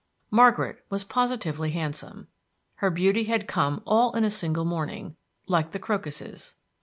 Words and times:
Margaret 0.31 0.83
was 0.89 1.03
positively 1.03 1.69
handsome. 1.69 2.25
Her 2.77 2.89
beauty 2.89 3.25
had 3.25 3.47
come 3.47 3.83
all 3.85 4.15
in 4.15 4.23
a 4.23 4.31
single 4.31 4.65
morning, 4.65 5.15
like 5.45 5.73
the 5.73 5.79
crocuses. 5.79 6.55